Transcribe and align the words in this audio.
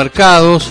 mercados 0.00 0.70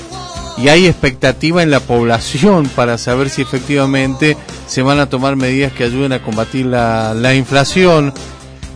y 0.58 0.70
hay 0.70 0.88
expectativa 0.88 1.62
en 1.62 1.70
la 1.70 1.80
población 1.82 2.68
para 2.76 2.98
saber 2.98 3.30
si 3.30 3.44
efectivamente 3.44 4.36
se 4.66 4.82
van 4.82 5.00
a 5.00 5.08
tomar 5.08 5.36
medidas 5.36 5.72
que 5.72 5.84
ayuden 5.84 6.14
a 6.14 6.24
combatir 6.24 6.66
la, 6.66 7.14
la 7.14 7.36
inflación. 7.36 8.12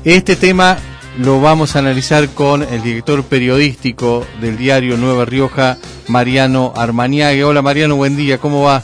Este 0.03 0.35
tema 0.35 0.77
lo 1.17 1.41
vamos 1.41 1.75
a 1.75 1.79
analizar 1.79 2.29
con 2.29 2.61
el 2.61 2.83
director 2.83 3.23
periodístico 3.23 4.27
del 4.41 4.55
diario 4.55 4.95
Nueva 4.95 5.25
Rioja, 5.25 5.79
Mariano 6.07 6.71
Armaniague. 6.75 7.43
Hola 7.43 7.63
Mariano, 7.63 7.95
buen 7.95 8.15
día, 8.15 8.37
¿cómo 8.37 8.61
va? 8.61 8.83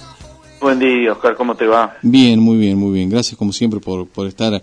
Buen 0.60 0.80
día, 0.80 1.12
Oscar, 1.12 1.36
¿cómo 1.36 1.54
te 1.54 1.68
va? 1.68 1.98
Bien, 2.02 2.40
muy 2.40 2.58
bien, 2.58 2.80
muy 2.80 2.94
bien. 2.94 3.12
Gracias 3.12 3.38
como 3.38 3.54
siempre 3.54 3.80
por, 3.80 4.08
por 4.08 4.26
estar 4.26 4.60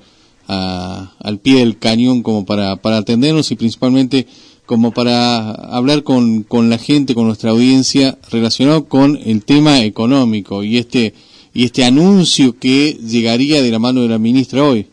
al 0.48 1.38
pie 1.38 1.60
del 1.60 1.78
cañón 1.78 2.24
como 2.24 2.44
para, 2.44 2.74
para 2.74 2.96
atendernos 2.98 3.48
y 3.52 3.54
principalmente 3.54 4.26
como 4.66 4.92
para 4.92 5.50
hablar 5.52 6.02
con, 6.02 6.42
con 6.42 6.68
la 6.68 6.78
gente, 6.78 7.14
con 7.14 7.26
nuestra 7.26 7.50
audiencia 7.50 8.18
relacionado 8.30 8.86
con 8.88 9.16
el 9.24 9.44
tema 9.44 9.80
económico 9.82 10.62
y 10.62 10.78
este 10.78 11.14
y 11.56 11.64
este 11.64 11.86
anuncio 11.86 12.54
que 12.60 12.92
llegaría 12.92 13.62
de 13.62 13.70
la 13.70 13.78
mano 13.78 14.02
de 14.02 14.08
la 14.08 14.18
ministra 14.18 14.62
hoy. 14.62 14.86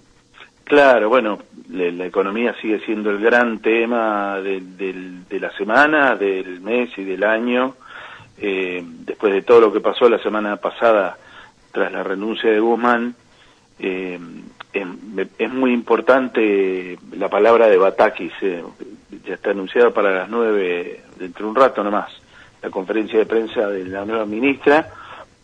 Claro, 0.63 1.09
bueno, 1.09 1.39
la, 1.69 2.05
economía 2.05 2.55
sigue 2.61 2.79
siendo 2.85 3.11
el 3.11 3.19
gran 3.19 3.59
tema 3.59 4.39
de, 4.39 4.61
de, 4.61 5.39
la 5.41 5.51
semana, 5.57 6.15
del 6.15 6.61
mes 6.61 6.89
y 6.97 7.03
del 7.03 7.25
año. 7.25 7.75
Eh, 8.37 8.81
después 8.81 9.33
de 9.33 9.41
todo 9.41 9.59
lo 9.59 9.73
que 9.73 9.81
pasó 9.81 10.07
la 10.07 10.19
semana 10.19 10.55
pasada 10.55 11.17
tras 11.73 11.91
la 11.91 12.01
renuncia 12.01 12.49
de 12.49 12.61
Guzmán, 12.61 13.13
eh, 13.79 14.17
es, 14.73 15.51
muy 15.51 15.73
importante 15.73 16.97
la 17.17 17.29
palabra 17.29 17.67
de 17.67 17.77
Batakis, 17.77 18.33
eh, 18.41 18.63
ya 19.25 19.35
está 19.35 19.51
anunciada 19.51 19.91
para 19.91 20.11
las 20.11 20.29
nueve, 20.29 21.01
dentro 21.17 21.45
de 21.45 21.49
un 21.49 21.55
rato 21.55 21.83
nomás, 21.83 22.11
la 22.61 22.69
conferencia 22.69 23.19
de 23.19 23.25
prensa 23.25 23.67
de 23.67 23.85
la 23.85 24.05
nueva 24.05 24.25
ministra 24.25 24.89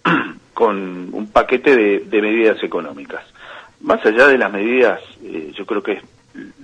con 0.54 1.10
un 1.13 1.27
paquete 1.32 1.76
de, 1.99 2.21
medidas 2.21 2.62
económicas. 2.63 3.24
Más 3.82 4.05
allá 4.05 4.27
de 4.27 4.38
las 4.38 4.52
medidas, 4.52 4.99
eh, 5.24 5.52
yo 5.55 5.66
creo 5.66 5.82
que 5.82 5.94
es, 5.94 6.04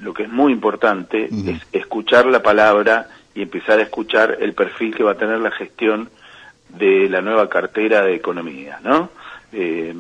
lo 0.02 0.14
que 0.14 0.24
es 0.24 0.30
muy 0.30 0.52
importante 0.52 1.26
es 1.26 1.62
escuchar 1.72 2.26
la 2.26 2.44
palabra 2.44 3.08
y 3.34 3.42
empezar 3.42 3.80
a 3.80 3.84
escuchar 3.84 4.38
el 4.40 4.54
perfil 4.54 4.96
que 4.96 5.04
va 5.04 5.12
a 5.12 5.18
tener 5.18 5.40
la 5.40 5.52
gestión 5.52 6.10
de 6.70 7.10
la 7.10 7.22
nueva 7.22 7.50
cartera 7.50 8.02
de 8.02 8.16
economía, 8.16 8.80
¿no? 8.84 9.10
Eh, 9.52 9.94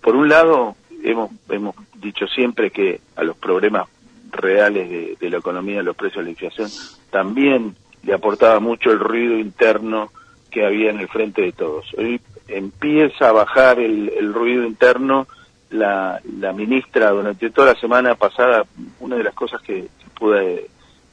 por 0.00 0.16
un 0.16 0.28
lado, 0.28 0.76
hemos, 1.02 1.30
hemos 1.48 1.74
dicho 1.94 2.26
siempre 2.26 2.70
que 2.70 3.00
a 3.16 3.22
los 3.22 3.36
problemas 3.36 3.86
reales 4.30 5.18
de, 5.18 5.30
la 5.30 5.38
economía, 5.38 5.82
los 5.82 5.96
precios 5.96 6.18
de 6.18 6.24
la 6.24 6.30
inflación, 6.30 6.68
también 7.10 7.74
le 8.02 8.14
aportaba 8.14 8.60
mucho 8.60 8.90
el 8.90 8.98
ruido 8.98 9.38
interno 9.38 10.10
que 10.50 10.64
había 10.64 10.90
en 10.90 11.00
el 11.00 11.08
frente 11.08 11.42
de 11.42 11.52
todos. 11.52 11.86
Hoy 11.96 12.20
empieza 12.48 13.28
a 13.28 13.32
bajar 13.32 13.80
el, 13.80 14.32
ruido 14.32 14.64
interno. 14.64 15.26
La, 15.70 16.20
la, 16.38 16.52
ministra 16.52 17.10
durante 17.10 17.50
toda 17.50 17.72
la 17.72 17.80
semana 17.80 18.14
pasada, 18.14 18.64
una 19.00 19.16
de 19.16 19.24
las 19.24 19.34
cosas 19.34 19.60
que, 19.62 19.88
pude 20.14 20.68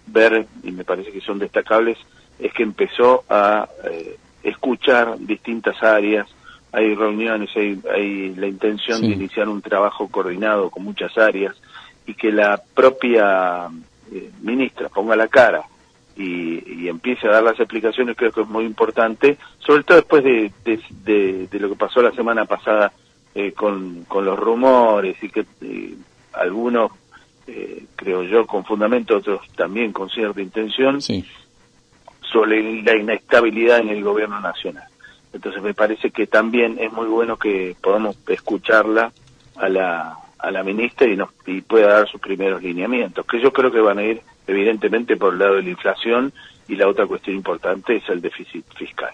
ver 0.07 0.45
y 0.63 0.71
me 0.71 0.83
parece 0.83 1.11
que 1.11 1.21
son 1.21 1.39
destacables 1.39 1.97
es 2.39 2.53
que 2.53 2.63
empezó 2.63 3.23
a 3.29 3.67
eh, 3.89 4.17
escuchar 4.43 5.17
distintas 5.19 5.81
áreas, 5.83 6.27
hay 6.71 6.95
reuniones, 6.95 7.49
hay, 7.55 8.33
la 8.35 8.47
intención 8.47 9.01
de 9.01 9.07
iniciar 9.07 9.49
un 9.49 9.61
trabajo 9.61 10.07
coordinado 10.07 10.69
con 10.69 10.83
muchas 10.83 11.17
áreas 11.17 11.55
y 12.05 12.13
que 12.13 12.31
la 12.31 12.61
propia 12.73 13.67
eh, 14.11 14.31
ministra 14.41 14.89
ponga 14.89 15.15
la 15.15 15.27
cara 15.27 15.63
y, 16.15 16.87
empiece 16.87 17.25
a 17.27 17.31
dar 17.31 17.43
las 17.43 17.59
explicaciones 17.59 18.17
creo 18.17 18.31
que 18.31 18.41
es 18.41 18.47
muy 18.47 18.65
importante, 18.65 19.37
sobre 19.59 19.83
todo 19.83 19.97
después 19.97 20.23
de, 20.23 20.51
de, 20.65 21.59
lo 21.59 21.69
que 21.69 21.75
pasó 21.75 22.01
la 22.01 22.11
semana 22.11 22.43
pasada 22.45 22.91
eh, 23.33 23.53
con, 23.53 24.03
con 24.03 24.25
los 24.25 24.37
rumores 24.37 25.15
y 25.23 25.29
que 25.29 25.45
eh, 25.61 25.95
algunos, 26.33 26.91
creo 27.95 28.23
yo, 28.23 28.45
con 28.45 28.65
fundamento, 28.65 29.17
otros 29.17 29.41
también 29.55 29.91
con 29.91 30.09
cierta 30.09 30.41
intención, 30.41 31.01
sobre 31.01 32.81
la 32.83 32.95
inestabilidad 32.95 33.79
en 33.79 33.89
el 33.89 34.03
gobierno 34.03 34.39
nacional. 34.39 34.87
Entonces 35.33 35.61
me 35.61 35.73
parece 35.73 36.11
que 36.11 36.27
también 36.27 36.77
es 36.79 36.91
muy 36.91 37.07
bueno 37.07 37.37
que 37.37 37.75
podamos 37.81 38.17
escucharla 38.27 39.11
a 39.55 39.69
la, 39.69 40.17
a 40.41 40.51
la 40.51 40.63
ministra 40.63 41.07
y, 41.07 41.15
nos, 41.15 41.29
y 41.45 41.61
pueda 41.61 41.93
dar 41.93 42.09
sus 42.09 42.19
primeros 42.19 42.61
lineamientos, 42.61 43.25
que 43.25 43.41
yo 43.41 43.53
creo 43.53 43.71
que 43.71 43.79
van 43.79 43.99
a 43.99 44.03
ir 44.03 44.21
evidentemente 44.47 45.17
por 45.17 45.33
el 45.33 45.39
lado 45.39 45.55
de 45.55 45.63
la 45.63 45.69
inflación 45.69 46.33
y 46.67 46.75
la 46.75 46.87
otra 46.87 47.05
cuestión 47.05 47.35
importante 47.35 47.97
es 47.97 48.03
el 48.09 48.21
déficit 48.21 48.65
fiscal. 48.77 49.11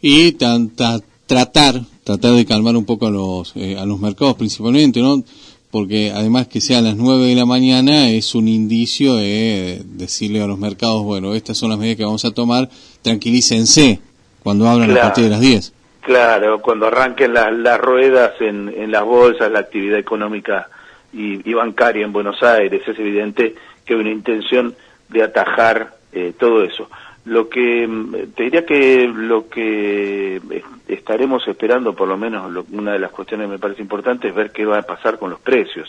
Y 0.00 0.32
tanta, 0.32 1.00
tratar, 1.26 1.80
tratar 2.02 2.32
de 2.32 2.44
calmar 2.44 2.76
un 2.76 2.84
poco 2.84 3.06
a 3.06 3.10
los, 3.10 3.54
eh, 3.56 3.76
a 3.78 3.84
los 3.84 4.00
mercados 4.00 4.34
principalmente, 4.34 5.00
¿no? 5.00 5.22
Porque 5.70 6.12
además 6.12 6.46
que 6.46 6.60
sean 6.60 6.84
las 6.84 6.96
9 6.96 7.26
de 7.26 7.34
la 7.34 7.46
mañana 7.46 8.10
es 8.10 8.34
un 8.34 8.46
indicio 8.46 9.16
de 9.16 9.82
decirle 9.84 10.40
a 10.40 10.46
los 10.46 10.58
mercados, 10.58 11.02
bueno, 11.02 11.34
estas 11.34 11.58
son 11.58 11.70
las 11.70 11.78
medidas 11.78 11.96
que 11.96 12.04
vamos 12.04 12.24
a 12.24 12.30
tomar, 12.30 12.70
tranquilícense 13.02 14.00
cuando 14.42 14.68
hablan 14.68 14.92
a 14.92 15.00
partir 15.00 15.24
de 15.24 15.30
las 15.30 15.40
10. 15.40 15.72
Claro, 16.04 16.60
cuando 16.60 16.88
arranquen 16.88 17.32
las 17.32 17.80
ruedas 17.80 18.32
en, 18.38 18.68
en, 18.68 18.90
las 18.90 19.04
bolsas, 19.04 19.50
la 19.50 19.60
actividad 19.60 19.98
económica 19.98 20.68
y, 21.14 21.54
bancaria 21.54 22.04
en 22.04 22.12
Buenos 22.12 22.42
Aires, 22.42 22.86
es 22.86 22.98
evidente 22.98 23.54
que 23.86 23.94
hay 23.94 24.00
una 24.00 24.10
intención 24.10 24.74
de 25.08 25.22
atajar 25.22 25.94
eh, 26.12 26.34
todo 26.38 26.62
eso. 26.62 26.90
Lo 27.24 27.48
que 27.48 27.88
mm, 27.88 28.34
te 28.36 28.42
diría 28.42 28.66
que 28.66 29.08
lo 29.08 29.48
que 29.48 30.42
estaremos 30.88 31.48
esperando, 31.48 31.94
por 31.94 32.06
lo 32.06 32.18
menos 32.18 32.52
una 32.70 32.92
de 32.92 32.98
las 32.98 33.10
cuestiones 33.10 33.46
que 33.46 33.52
me 33.52 33.58
parece 33.58 33.80
importante, 33.80 34.28
es 34.28 34.34
ver 34.34 34.50
qué 34.50 34.66
va 34.66 34.80
a 34.80 34.82
pasar 34.82 35.18
con 35.18 35.30
los 35.30 35.40
precios. 35.40 35.88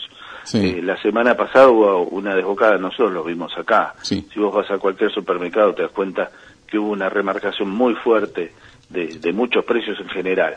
Eh, 0.54 0.80
la 0.82 0.96
semana 1.02 1.36
pasada 1.36 1.68
hubo 1.68 2.04
una 2.04 2.34
desbocada, 2.34 2.78
nosotros 2.78 3.12
lo 3.12 3.22
vimos 3.22 3.52
acá. 3.58 3.94
Si 4.00 4.24
vos 4.36 4.54
vas 4.54 4.70
a 4.70 4.78
cualquier 4.78 5.10
supermercado 5.10 5.74
te 5.74 5.82
das 5.82 5.90
cuenta 5.90 6.30
que 6.66 6.78
hubo 6.78 6.92
una 6.92 7.10
remarcación 7.10 7.68
muy 7.68 7.94
fuerte 7.96 8.52
de, 8.90 9.32
muchos 9.32 9.64
precios 9.64 9.98
en 10.00 10.08
general. 10.08 10.56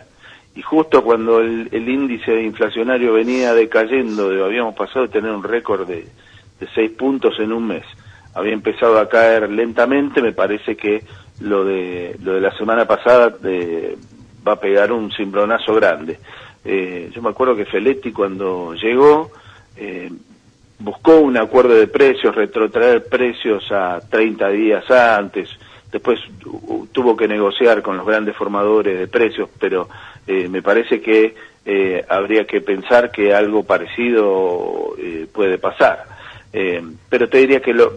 Y 0.55 0.61
justo 0.61 1.03
cuando 1.03 1.39
el, 1.39 1.69
índice 1.71 2.41
inflacionario 2.41 3.13
venía 3.13 3.53
decayendo, 3.53 4.29
habíamos 4.43 4.75
pasado 4.75 5.05
de 5.05 5.11
tener 5.11 5.31
un 5.31 5.43
récord 5.43 5.87
de, 5.87 6.07
de 6.59 6.67
seis 6.73 6.91
puntos 6.91 7.39
en 7.39 7.53
un 7.53 7.67
mes, 7.67 7.85
había 8.33 8.53
empezado 8.53 8.99
a 8.99 9.09
caer 9.09 9.49
lentamente, 9.49 10.21
me 10.21 10.33
parece 10.33 10.75
que 10.75 11.03
lo 11.41 11.63
de, 11.63 12.17
lo 12.21 12.33
de 12.33 12.41
la 12.41 12.55
semana 12.57 12.85
pasada 12.85 13.35
eh, 13.43 13.97
va 14.47 14.53
a 14.53 14.59
pegar 14.59 14.91
un 14.91 15.11
cimbronazo 15.11 15.73
grande. 15.75 16.19
Eh, 16.63 17.09
yo 17.13 17.21
me 17.21 17.29
acuerdo 17.29 17.55
que 17.55 17.65
Feletti 17.65 18.11
cuando 18.11 18.73
llegó 18.73 19.31
eh, 19.77 20.11
buscó 20.79 21.19
un 21.19 21.37
acuerdo 21.37 21.75
de 21.75 21.87
precios, 21.87 22.35
retrotraer 22.35 23.05
precios 23.05 23.71
a 23.71 23.99
30 24.09 24.49
días 24.49 24.89
antes, 24.91 25.49
después 25.91 26.19
tuvo 26.91 27.17
que 27.17 27.27
negociar 27.27 27.81
con 27.81 27.97
los 27.97 28.05
grandes 28.05 28.35
formadores 28.35 28.99
de 28.99 29.07
precios, 29.07 29.49
pero 29.59 29.89
eh, 30.27 30.47
me 30.47 30.61
parece 30.61 31.01
que 31.01 31.35
eh, 31.65 32.05
habría 32.07 32.45
que 32.45 32.61
pensar 32.61 33.11
que 33.11 33.33
algo 33.33 33.63
parecido 33.63 34.95
eh, 34.97 35.27
puede 35.31 35.57
pasar. 35.57 36.05
pero 37.09 37.29
te 37.29 37.37
diría 37.39 37.61
que 37.61 37.73
lo, 37.73 37.93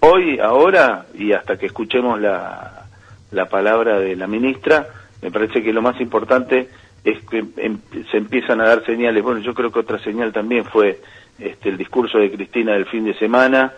hoy, 0.00 0.38
ahora, 0.38 1.06
y 1.14 1.32
hasta 1.32 1.58
que 1.58 1.66
escuchemos 1.66 2.20
la, 2.20 2.86
la 3.30 3.46
palabra 3.46 3.98
de 3.98 4.16
la 4.16 4.26
ministra, 4.26 4.86
me 5.22 5.30
parece 5.30 5.62
que 5.62 5.72
lo 5.72 5.82
más 5.82 6.00
importante 6.00 6.68
es 7.04 7.18
que 7.26 7.44
em, 7.56 7.78
se 8.10 8.16
empiezan 8.16 8.60
a 8.60 8.68
dar 8.68 8.84
señales. 8.84 9.22
Bueno, 9.22 9.40
yo 9.40 9.54
creo 9.54 9.70
que 9.70 9.80
otra 9.80 9.98
señal 9.98 10.32
también 10.32 10.64
fue 10.64 11.00
este, 11.38 11.68
el 11.68 11.76
discurso 11.76 12.18
de 12.18 12.30
Cristina 12.30 12.72
del 12.72 12.86
fin 12.86 13.04
de 13.04 13.14
semana, 13.14 13.72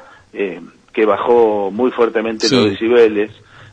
que 0.93 1.05
bajó 1.05 1.71
muy 1.71 1.91
fuertemente 1.91 2.49
los 2.51 2.71
decibeles. 2.71 3.31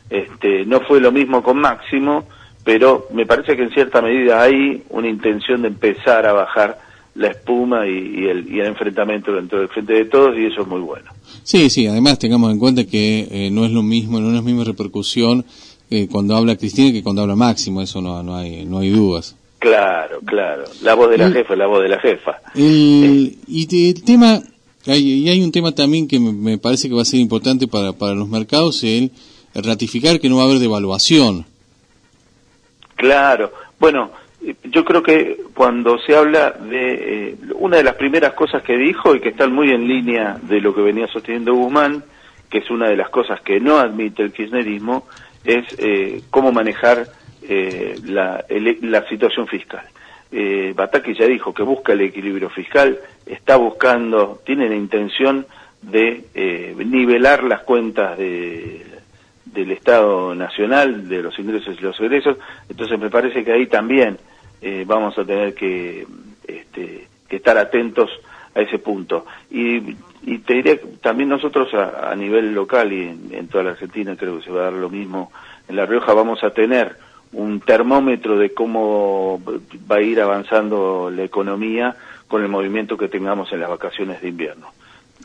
Este, 0.08 0.64
no 0.66 0.80
fue 0.80 1.00
lo 1.00 1.12
mismo 1.12 1.42
con 1.42 1.58
Máximo, 1.58 2.24
pero 2.64 3.06
me 3.12 3.26
parece 3.26 3.56
que 3.56 3.62
en 3.62 3.70
cierta 3.70 4.02
medida 4.02 4.42
hay 4.42 4.82
una 4.90 5.08
intención 5.08 5.62
de 5.62 5.68
empezar 5.68 6.26
a 6.26 6.32
bajar 6.32 6.78
la 7.14 7.28
espuma 7.28 7.86
y, 7.86 8.26
el, 8.26 8.48
y 8.52 8.60
el, 8.60 8.66
enfrentamiento 8.66 9.32
dentro 9.32 9.58
del 9.58 9.68
frente 9.68 9.92
de 9.94 10.04
todos 10.04 10.36
y 10.38 10.46
eso 10.46 10.62
es 10.62 10.66
muy 10.66 10.80
bueno. 10.80 11.10
Sí, 11.42 11.68
sí, 11.68 11.86
además 11.86 12.18
tengamos 12.18 12.52
en 12.52 12.58
cuenta 12.58 12.84
que 12.84 13.28
eh, 13.30 13.50
no 13.50 13.64
es 13.64 13.72
lo 13.72 13.82
mismo, 13.82 14.20
no 14.20 14.28
es 14.28 14.34
la 14.34 14.42
misma 14.42 14.64
repercusión 14.64 15.44
eh, 15.90 16.06
cuando 16.10 16.36
habla 16.36 16.56
Cristina 16.56 16.92
que 16.92 17.02
cuando 17.02 17.22
habla 17.22 17.34
Máximo, 17.34 17.82
eso 17.82 18.00
no, 18.00 18.22
no, 18.22 18.36
hay, 18.36 18.64
no 18.64 18.78
hay 18.78 18.90
dudas. 18.90 19.36
Claro, 19.58 20.20
claro, 20.24 20.64
la 20.82 20.94
voz 20.94 21.10
de 21.10 21.18
la 21.18 21.30
jefa 21.30 21.54
la 21.54 21.66
voz 21.66 21.82
de 21.82 21.88
la 21.88 21.98
jefa. 21.98 22.40
El, 22.54 23.36
y 23.46 23.90
el 23.90 24.02
tema 24.02 24.40
y 24.86 25.28
hay 25.28 25.42
un 25.42 25.52
tema 25.52 25.72
también 25.72 26.08
que 26.08 26.18
me, 26.18 26.58
parece 26.58 26.88
que 26.88 26.94
va 26.94 27.02
a 27.02 27.06
ser 27.06 27.20
importante 27.20 27.66
para, 27.66 27.92
para 27.92 28.14
los 28.14 28.28
mercados, 28.28 28.82
el, 28.84 29.12
ratificar 29.54 30.20
que 30.20 30.28
no 30.28 30.36
va 30.36 30.42
a 30.42 30.46
haber 30.46 30.58
devaluación. 30.58 31.44
Claro, 32.96 33.52
bueno, 33.78 34.10
yo 34.64 34.84
creo 34.84 35.02
que 35.02 35.38
cuando 35.54 35.98
se 35.98 36.16
habla 36.16 36.50
de 36.50 37.30
eh, 37.30 37.36
una 37.54 37.78
de 37.78 37.84
las 37.84 37.94
primeras 37.94 38.32
cosas 38.34 38.62
que 38.62 38.76
dijo 38.76 39.14
y 39.14 39.20
que 39.20 39.30
están 39.30 39.52
muy 39.52 39.70
en 39.70 39.86
línea 39.86 40.38
de 40.42 40.60
lo 40.60 40.74
que 40.74 40.82
venía 40.82 41.06
sosteniendo 41.08 41.54
Guzmán, 41.54 42.04
que 42.48 42.58
es 42.58 42.70
una 42.70 42.88
de 42.88 42.96
las 42.96 43.10
cosas 43.10 43.40
que 43.42 43.60
no 43.60 43.78
admite 43.78 44.22
el 44.22 44.32
kirchnerismo, 44.32 45.06
es 45.44 45.64
eh, 45.78 46.22
cómo 46.30 46.52
manejar 46.52 47.06
eh, 47.42 47.96
la, 48.04 48.44
la, 48.82 49.08
situación 49.08 49.46
fiscal. 49.46 49.84
Eh, 50.32 50.72
Bataki 50.76 51.14
ya 51.14 51.26
dijo 51.26 51.52
que 51.52 51.62
busca 51.62 51.92
el 51.92 52.02
equilibrio 52.02 52.50
fiscal, 52.50 52.98
está 53.26 53.56
buscando, 53.56 54.40
tiene 54.44 54.68
la 54.68 54.76
intención 54.76 55.46
de 55.82 56.24
eh, 56.34 56.74
nivelar 56.78 57.42
las 57.42 57.62
cuentas 57.62 58.16
de, 58.16 58.86
del 59.44 59.70
Estado 59.72 60.34
Nacional, 60.34 61.08
de 61.08 61.22
los 61.22 61.38
ingresos 61.38 61.76
y 61.78 61.82
los 61.82 61.98
egresos, 62.00 62.36
entonces 62.68 62.98
me 62.98 63.10
parece 63.10 63.44
que 63.44 63.52
ahí 63.52 63.66
también 63.66 64.18
eh, 64.62 64.84
vamos 64.86 65.18
a 65.18 65.24
tener 65.24 65.54
que, 65.54 66.06
este, 66.46 67.08
que 67.28 67.36
estar 67.36 67.56
atentos 67.58 68.10
a 68.54 68.60
ese 68.60 68.78
punto. 68.78 69.26
Y, 69.50 69.96
y 70.22 70.38
te 70.38 70.54
diría 70.54 70.76
que 70.76 70.86
también 71.00 71.28
nosotros 71.28 71.72
a, 71.74 72.14
nivel 72.14 72.52
local 72.52 72.92
y 72.92 73.08
en, 73.34 73.48
toda 73.48 73.64
la 73.64 73.70
Argentina 73.70 74.16
creo 74.16 74.38
que 74.38 74.44
se 74.44 74.50
va 74.50 74.60
a 74.60 74.64
dar 74.64 74.72
lo 74.74 74.90
mismo, 74.90 75.32
en 75.68 75.76
La 75.76 75.86
Rioja 75.86 76.12
vamos 76.12 76.42
a 76.44 76.50
tener 76.50 76.96
un 77.32 77.60
termómetro 77.60 78.38
de 78.38 78.52
cómo 78.52 79.40
va 79.90 79.96
a 79.96 80.02
ir 80.02 80.20
avanzando 80.20 81.10
la 81.10 81.22
economía 81.22 81.96
con 82.28 82.42
el 82.42 82.48
movimiento 82.48 82.96
que 82.96 83.08
tengamos 83.08 83.52
en 83.52 83.60
las 83.60 83.70
vacaciones 83.70 84.20
de 84.20 84.28
invierno. 84.28 84.68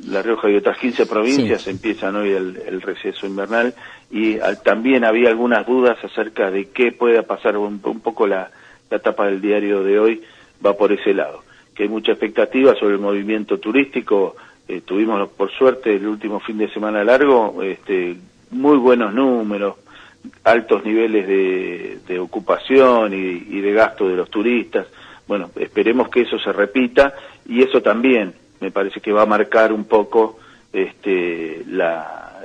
La 0.08 0.22
Rioja 0.22 0.50
y 0.50 0.56
otras 0.56 0.78
15 0.78 1.06
provincias 1.06 1.68
empiezan 1.68 2.18
hoy 2.18 2.32
el, 2.32 2.82
receso 2.82 3.26
invernal 3.26 3.74
y 4.12 4.38
también 4.64 5.06
había 5.06 5.30
algunas 5.30 5.66
dudas 5.66 5.98
acerca 6.04 6.52
de 6.52 6.70
qué 6.70 6.92
pueda 6.92 7.24
pasar 7.24 7.58
un, 7.58 7.80
poco 7.80 8.28
la, 8.28 8.50
la 8.90 8.98
etapa 8.98 9.26
del 9.26 9.42
diario 9.42 9.84
de 9.84 10.00
hoy 10.00 10.22
va 10.64 10.74
por 10.74 10.92
ese 10.92 11.14
lado 11.14 11.46
que 11.76 11.84
hay 11.84 11.90
mucha 11.90 12.14
expectativa 12.14 12.74
sobre 12.76 12.96
el 12.96 13.02
movimiento 13.02 13.60
turístico. 13.60 14.36
Eh, 14.68 14.82
tuvimos, 14.82 15.30
por 15.30 15.52
suerte, 15.52 15.96
el 15.96 16.08
último 16.08 16.40
fin 16.40 16.58
de 16.58 16.72
semana 16.72 17.04
largo, 17.04 17.62
este, 17.62 18.16
muy 18.52 18.78
buenos 18.78 19.14
números, 19.14 19.76
altos 20.44 20.84
niveles 20.84 21.28
de, 21.28 22.20
ocupación 22.20 23.14
y, 23.14 23.60
de 23.62 23.74
gasto 23.74 24.08
de 24.08 24.16
los 24.16 24.30
turistas. 24.30 24.88
Bueno, 25.28 25.50
esperemos 25.56 26.10
que 26.10 26.22
eso 26.22 26.38
se 26.40 26.52
repita 26.52 27.14
y 27.48 27.62
eso 27.62 27.82
también 27.82 28.34
me 28.60 28.72
parece 28.72 29.02
que 29.02 29.12
va 29.12 29.24
a 29.24 29.28
marcar 29.28 29.74
un 29.74 29.86
poco 29.86 30.40
este, 30.72 31.64
la, 31.68 32.42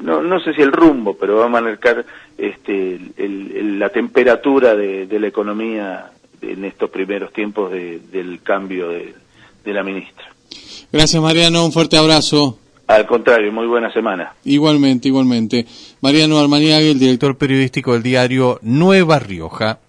no, 0.00 0.22
no 0.22 0.40
sé 0.40 0.52
si 0.54 0.62
el 0.62 0.72
rumbo, 0.72 1.16
pero 1.16 1.36
va 1.36 1.46
a 1.46 1.48
marcar 1.48 2.04
este, 2.36 3.00
la 3.16 3.88
temperatura 3.88 4.74
de, 4.74 5.06
de 5.06 5.20
la 5.20 5.28
economía 5.28 6.10
en 6.42 6.64
estos 6.64 6.90
primeros 6.90 7.32
tiempos 7.32 7.70
del 7.72 8.40
cambio 8.42 8.88
de, 8.88 9.14
la 9.64 9.82
ministra. 9.82 10.24
Gracias 10.92 11.20
Mariano, 11.20 11.64
un 11.64 11.72
fuerte 11.72 11.96
abrazo. 11.96 12.58
Al 12.86 13.06
contrario, 13.06 13.52
muy 13.52 13.66
buena 13.66 13.92
semana. 13.92 14.34
Igualmente, 14.44 15.08
igualmente. 15.08 15.66
Mariano 16.00 16.38
Armaniaga, 16.38 16.86
el 16.86 16.98
director 16.98 17.36
periodístico 17.36 17.94
del 17.94 18.02
diario 18.02 18.60
Nueva 18.62 19.18
Rioja. 19.18 19.80